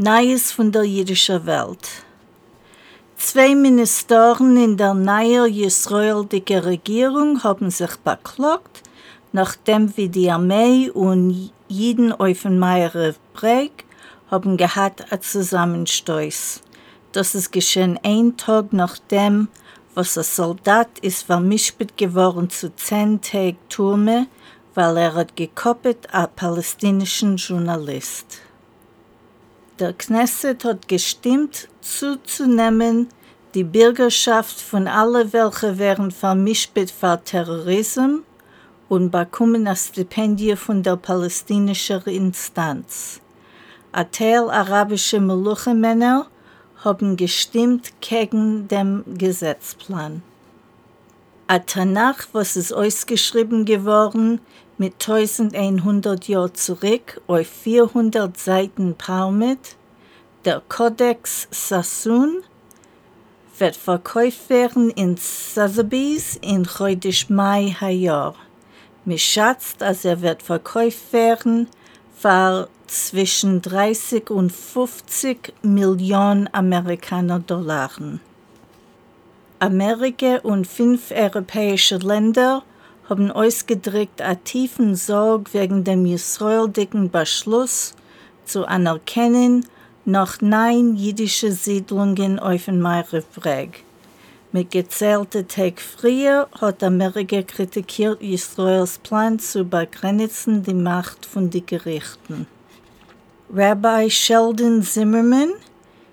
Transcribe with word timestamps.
Neues 0.00 0.52
von 0.52 0.70
der 0.70 0.84
jüdischen 0.84 1.44
Welt. 1.44 2.04
Zwei 3.16 3.56
Ministerien 3.56 4.56
in 4.56 4.76
der 4.76 4.94
neuen 4.94 5.52
israelischen 5.52 6.60
Regierung 6.60 7.42
haben 7.42 7.68
sich 7.72 7.96
beklagt, 8.04 8.84
nachdem 9.32 9.96
wie 9.96 10.08
die 10.08 10.30
Armee 10.30 10.88
und 10.88 11.50
jeden 11.66 12.12
auf 12.12 12.42
den 12.42 12.60
Meier 12.60 13.16
Breg 13.34 13.86
haben 14.30 14.56
gehabt 14.56 15.10
ein 15.10 15.20
Zusammenstoß. 15.20 16.60
Das 17.10 17.34
ist 17.34 17.50
geschehen 17.50 17.98
ein 18.04 18.36
Tag 18.36 18.72
nachdem, 18.72 19.48
was 19.96 20.16
ein 20.16 20.22
Soldat 20.22 21.00
ist 21.00 21.24
vermischt 21.24 21.74
geworden 21.96 22.50
zu 22.50 22.72
zehn 22.76 23.20
Tagen 23.20 23.58
Turme, 23.68 24.28
weil 24.74 24.96
er 24.96 25.14
hat 25.14 25.34
gekoppelt 25.34 26.14
einen 26.14 26.28
palästinischen 26.36 27.36
Journalist. 27.36 28.42
Der 29.78 29.92
Knesset 29.92 30.64
hat 30.64 30.88
gestimmt, 30.88 31.68
zuzunehmen, 31.80 33.06
die 33.54 33.62
Bürgerschaft 33.62 34.60
von 34.60 34.88
allen, 34.88 35.32
welche 35.32 35.78
wären 35.78 36.10
vermischt 36.10 36.72
für 36.74 37.20
Terrorismus 37.24 38.22
und 38.88 39.12
bekommen 39.12 39.68
ein 39.68 39.76
Stipendium 39.76 40.56
von 40.56 40.82
der 40.82 40.96
palästinischen 40.96 42.02
Instanz. 42.06 43.20
Ein 43.92 44.10
Teil 44.10 44.50
arabischer 44.50 45.20
Meluchenmänner 45.20 46.26
haben 46.78 47.16
gestimmt 47.16 47.92
gegen 48.00 48.66
den 48.66 49.04
Gesetzplan. 49.16 50.22
A 51.50 51.60
Tanach, 51.60 52.26
was 52.32 52.56
ist 52.56 52.74
ausgeschrieben 52.74 53.64
geworden, 53.64 54.42
mit 54.76 54.96
1100 55.00 56.28
Jahren 56.28 56.54
zurück 56.54 57.22
auf 57.26 57.46
400 57.46 58.36
Seiten 58.36 58.94
Parmet, 58.94 59.76
der 60.44 60.60
Codex 60.68 61.48
Sassoon, 61.50 62.42
wird 63.56 63.76
verkauft 63.76 64.50
werden 64.50 64.90
in 64.90 65.16
Sotheby's 65.16 66.36
in 66.42 66.66
Chodesh 66.66 67.30
Mai 67.30 67.74
Hayor. 67.80 68.34
Mir 69.06 69.16
schätzt, 69.16 69.80
dass 69.80 70.04
er 70.04 70.20
wird 70.20 70.42
verkauft 70.42 71.14
werden 71.14 71.66
für 72.14 72.68
zwischen 72.86 73.62
30 73.62 74.28
und 74.28 74.52
50 74.52 75.54
Millionen 75.62 76.52
Amerikaner 76.52 77.38
Dollar. 77.38 77.90
Amerika 79.60 80.36
und 80.44 80.68
fünf 80.68 81.10
europäische 81.10 81.96
Länder 81.96 82.62
haben 83.08 83.32
ausgedrückt 83.32 84.22
eine 84.22 84.40
tiefen 84.44 84.94
Sorge 84.94 85.52
wegen 85.52 85.82
dem 85.82 86.06
israelischen 86.06 87.10
Beschluss 87.10 87.94
zu 88.44 88.66
anerkennen 88.66 89.66
noch 90.04 90.40
neun 90.40 90.94
jüdische 90.94 91.50
Siedlungen 91.50 92.38
auf 92.38 92.66
dem 92.66 92.80
Meerebreg. 92.80 93.82
Mit 94.52 94.70
gezählten 94.70 95.48
Tagen 95.48 95.76
früher 95.76 96.48
hat 96.60 96.84
Amerika 96.84 97.42
kritikiert 97.42 98.22
Israels 98.22 98.98
Plan 98.98 99.40
zu 99.40 99.64
begrenzen 99.64 100.62
die 100.62 100.72
Macht 100.72 101.26
von 101.26 101.50
den 101.50 101.66
Gerichten. 101.66 102.46
Rabbi 103.52 104.08
Sheldon 104.08 104.84
Zimmerman 104.84 105.50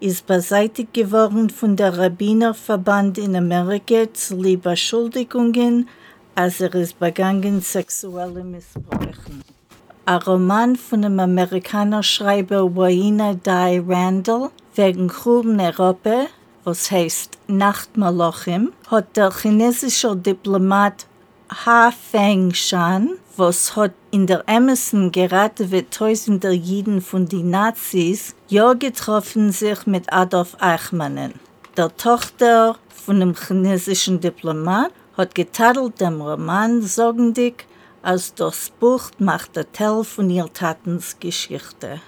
ist 0.00 0.26
beseitigt 0.26 0.92
geworden 0.94 1.50
von 1.50 1.76
der 1.76 1.96
Rabbinerverband 1.96 3.18
in 3.18 3.36
Amerika 3.36 4.12
zu 4.12 4.36
Beschuldigungen 4.58 5.88
als 6.36 6.60
er 6.60 6.74
ist 6.74 6.98
begangen 6.98 7.62
sexuelle 7.62 8.44
Missbrauchen. 8.44 9.42
Ein 10.04 10.22
Roman 10.22 10.76
von 10.76 11.02
dem 11.02 11.18
Amerikaner-Schreiber 11.18 12.76
Waina 12.76 13.34
Dai 13.34 13.82
Randall 13.84 14.50
wegen 14.74 15.08
Chum 15.08 15.58
Europa, 15.58 16.26
was 16.62 16.90
heißt 16.90 17.38
Nachtmalochim, 17.48 18.72
hat 18.88 19.16
der 19.16 19.32
chinesische 19.32 20.14
Diplomat 20.14 21.06
Ha 21.48 21.92
Feng 21.92 22.52
Shan, 22.52 23.18
was 23.36 23.76
hat 23.76 23.92
in 24.10 24.26
der 24.26 24.42
Emerson 24.48 25.12
gerade 25.12 25.70
wie 25.70 25.84
tausender 25.84 26.50
Jiden 26.50 27.00
von 27.00 27.28
den 27.28 27.50
Nazis, 27.50 28.34
ja 28.48 28.72
getroffen 28.72 29.52
sich 29.52 29.86
mit 29.86 30.12
Adolf 30.12 30.56
Eichmannen, 30.58 31.34
der 31.76 31.96
Tochter 31.96 32.76
von 32.88 33.20
dem 33.20 33.36
chinesischen 33.36 34.20
Diplomat 34.20 34.90
hat 35.16 35.36
getadelt 35.36 36.00
dem 36.00 36.20
Roman 36.20 36.82
sorgendig, 36.82 37.66
als 38.02 38.34
das 38.34 38.70
Buch 38.80 39.10
macht 39.18 39.54
der 39.54 39.70
Teil 39.70 40.02
von 40.02 40.28
ihr 40.28 40.52
Tatens 40.52 41.16
Geschichte. 41.20 42.00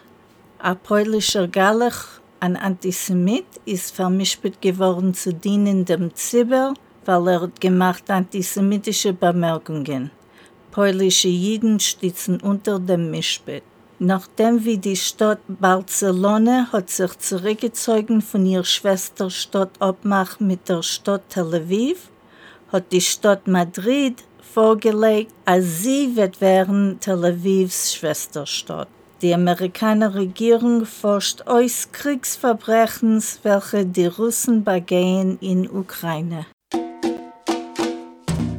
Ein 0.58 0.78
polnischer 0.78 1.46
Galach, 1.46 2.20
ein 2.40 2.56
Antisemit, 2.56 3.46
ist 3.64 3.94
vermischt 3.94 4.40
geworden 4.60 5.14
zu 5.14 5.32
dienen 5.32 5.84
dem 5.84 6.12
Zibber, 6.16 6.74
weil 7.08 7.26
er 7.28 7.50
gemacht 7.58 8.10
antisemitische 8.10 9.14
Bemerkungen. 9.14 10.10
Polnische 10.70 11.28
Jiden 11.28 11.80
stützen 11.80 12.38
unter 12.38 12.78
dem 12.78 13.10
Mischbett. 13.10 13.62
Nachdem 13.98 14.62
wie 14.66 14.76
die 14.76 14.94
Stadt 14.94 15.40
Barcelona 15.48 16.68
hat 16.70 16.90
sich 16.90 17.18
zurückgezogen 17.18 18.20
von 18.20 18.44
ihrer 18.44 18.62
Schwesterstadt 18.62 19.70
Abmach 19.80 20.38
mit 20.38 20.68
der 20.68 20.82
Stadt 20.82 21.22
Tel 21.30 21.54
Aviv, 21.54 22.10
hat 22.70 22.92
die 22.92 23.00
Stadt 23.00 23.48
Madrid 23.48 24.22
vorgelegt, 24.40 25.32
als 25.46 25.82
sie 25.82 26.14
wird 26.14 26.42
werden 26.42 26.98
Tel 27.00 27.24
Avivs 27.24 27.94
Schwesterstadt. 27.94 28.88
Die 29.22 29.32
amerikanische 29.32 30.14
Regierung 30.14 30.84
forscht 30.84 31.40
aus 31.46 31.88
Kriegsverbrechens, 31.90 33.40
welche 33.44 33.86
die 33.86 34.06
Russen 34.06 34.62
begehen 34.62 35.38
in 35.40 35.68
Ukraine. 35.68 36.44